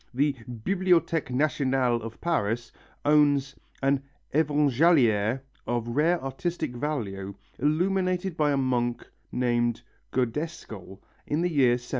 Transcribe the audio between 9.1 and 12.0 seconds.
named Godescal of the year 781.